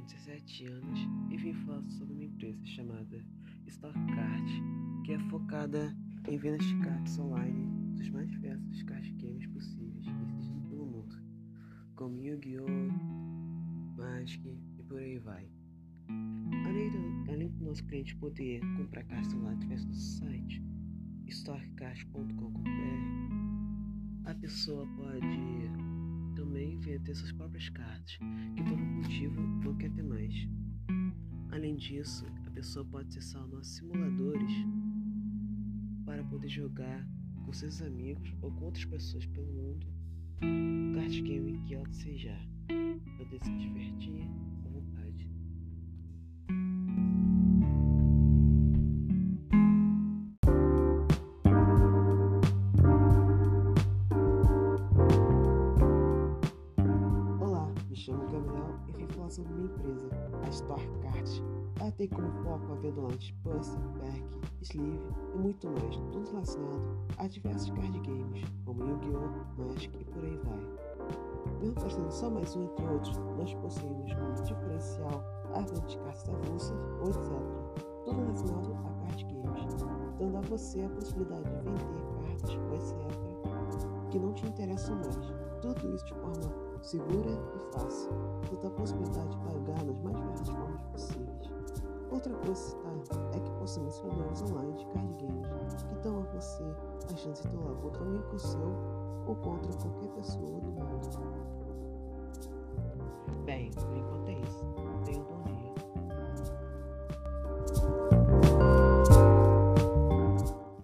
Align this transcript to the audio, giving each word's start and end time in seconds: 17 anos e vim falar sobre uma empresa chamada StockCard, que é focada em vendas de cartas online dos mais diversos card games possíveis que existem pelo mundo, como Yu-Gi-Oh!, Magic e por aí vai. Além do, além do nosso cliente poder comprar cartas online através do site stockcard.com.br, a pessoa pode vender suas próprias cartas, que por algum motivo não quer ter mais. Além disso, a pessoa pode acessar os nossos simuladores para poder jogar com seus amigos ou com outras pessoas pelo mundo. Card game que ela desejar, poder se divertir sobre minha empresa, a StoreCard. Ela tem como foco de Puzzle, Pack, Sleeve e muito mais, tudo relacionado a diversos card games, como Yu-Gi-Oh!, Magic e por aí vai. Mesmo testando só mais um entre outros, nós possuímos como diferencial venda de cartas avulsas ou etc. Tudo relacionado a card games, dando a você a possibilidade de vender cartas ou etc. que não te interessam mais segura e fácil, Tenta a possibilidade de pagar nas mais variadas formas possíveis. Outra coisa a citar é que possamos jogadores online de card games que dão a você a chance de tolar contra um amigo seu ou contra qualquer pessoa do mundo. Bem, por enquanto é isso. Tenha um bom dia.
17 0.00 0.66
anos 0.66 1.00
e 1.30 1.36
vim 1.36 1.52
falar 1.64 1.82
sobre 1.90 2.14
uma 2.14 2.24
empresa 2.24 2.64
chamada 2.64 3.24
StockCard, 3.66 4.62
que 5.04 5.12
é 5.12 5.18
focada 5.30 5.96
em 6.28 6.38
vendas 6.38 6.64
de 6.64 6.78
cartas 6.78 7.18
online 7.18 7.66
dos 7.96 8.08
mais 8.10 8.30
diversos 8.30 8.82
card 8.84 9.10
games 9.14 9.46
possíveis 9.48 10.04
que 10.04 10.22
existem 10.22 10.60
pelo 10.68 10.86
mundo, 10.86 11.16
como 11.96 12.22
Yu-Gi-Oh!, 12.22 12.66
Magic 13.96 14.48
e 14.78 14.82
por 14.84 15.00
aí 15.00 15.18
vai. 15.18 15.50
Além 16.64 16.88
do, 16.90 17.32
além 17.32 17.48
do 17.48 17.64
nosso 17.64 17.84
cliente 17.84 18.14
poder 18.16 18.60
comprar 18.76 19.02
cartas 19.04 19.34
online 19.34 19.56
através 19.56 19.84
do 19.84 19.94
site 19.94 20.62
stockcard.com.br, 21.26 24.24
a 24.24 24.34
pessoa 24.36 24.86
pode 24.96 25.27
vender 26.98 27.14
suas 27.14 27.32
próprias 27.32 27.68
cartas, 27.68 28.18
que 28.56 28.62
por 28.62 28.72
algum 28.72 29.02
motivo 29.02 29.40
não 29.40 29.76
quer 29.76 29.90
ter 29.90 30.02
mais. 30.02 30.34
Além 31.50 31.76
disso, 31.76 32.26
a 32.46 32.50
pessoa 32.50 32.84
pode 32.84 33.08
acessar 33.08 33.44
os 33.44 33.50
nossos 33.50 33.74
simuladores 33.76 34.52
para 36.04 36.24
poder 36.24 36.48
jogar 36.48 37.06
com 37.44 37.52
seus 37.52 37.80
amigos 37.80 38.34
ou 38.42 38.50
com 38.50 38.64
outras 38.66 38.84
pessoas 38.84 39.24
pelo 39.26 39.46
mundo. 39.46 39.86
Card 40.94 41.22
game 41.22 41.58
que 41.66 41.74
ela 41.74 41.88
desejar, 41.88 42.46
poder 43.16 43.42
se 43.42 43.56
divertir 43.56 44.28
sobre 59.30 59.52
minha 59.52 59.66
empresa, 59.66 60.08
a 60.46 60.50
StoreCard. 60.50 61.44
Ela 61.80 61.92
tem 61.92 62.08
como 62.08 62.30
foco 62.42 62.76
de 63.18 63.32
Puzzle, 63.44 63.80
Pack, 64.00 64.24
Sleeve 64.62 65.00
e 65.34 65.38
muito 65.38 65.68
mais, 65.68 65.96
tudo 66.12 66.30
relacionado 66.30 66.98
a 67.18 67.28
diversos 67.28 67.70
card 67.70 68.00
games, 68.00 68.44
como 68.64 68.84
Yu-Gi-Oh!, 68.84 69.62
Magic 69.62 69.96
e 70.00 70.04
por 70.04 70.24
aí 70.24 70.40
vai. 70.44 71.58
Mesmo 71.60 71.74
testando 71.74 72.10
só 72.10 72.30
mais 72.30 72.56
um 72.56 72.64
entre 72.64 72.86
outros, 72.86 73.16
nós 73.36 73.54
possuímos 73.54 74.12
como 74.14 74.34
diferencial 74.42 75.24
venda 75.54 75.80
de 75.86 75.98
cartas 75.98 76.28
avulsas 76.28 76.78
ou 77.00 77.08
etc. 77.08 77.22
Tudo 78.04 78.20
relacionado 78.20 78.74
a 78.74 79.06
card 79.06 79.24
games, 79.24 79.74
dando 80.18 80.36
a 80.36 80.40
você 80.42 80.82
a 80.82 80.88
possibilidade 80.90 81.44
de 81.44 81.50
vender 81.50 82.02
cartas 82.26 82.54
ou 82.54 82.74
etc. 82.74 84.10
que 84.10 84.18
não 84.18 84.32
te 84.32 84.46
interessam 84.46 84.96
mais 84.96 85.17
segura 86.88 87.30
e 87.54 87.58
fácil, 87.72 88.10
Tenta 88.48 88.66
a 88.66 88.70
possibilidade 88.70 89.28
de 89.28 89.36
pagar 89.38 89.84
nas 89.84 90.00
mais 90.00 90.16
variadas 90.16 90.48
formas 90.48 90.82
possíveis. 90.84 91.52
Outra 92.10 92.32
coisa 92.34 92.52
a 92.52 92.54
citar 92.54 92.88
é 93.34 93.40
que 93.40 93.50
possamos 93.58 93.94
jogadores 93.98 94.42
online 94.42 94.72
de 94.72 94.86
card 94.86 95.14
games 95.20 95.48
que 95.82 95.94
dão 95.96 96.20
a 96.20 96.22
você 96.34 96.64
a 97.12 97.16
chance 97.16 97.42
de 97.42 97.48
tolar 97.54 97.74
contra 97.82 98.02
um 98.02 98.06
amigo 98.06 98.38
seu 98.38 98.72
ou 99.26 99.36
contra 99.36 99.70
qualquer 99.74 100.08
pessoa 100.14 100.60
do 100.60 100.70
mundo. 100.70 101.10
Bem, 103.44 103.70
por 103.70 103.94
enquanto 103.94 104.28
é 104.28 104.40
isso. 104.40 104.64
Tenha 105.04 105.20
um 105.20 105.24
bom 105.24 105.42
dia. 105.44 105.74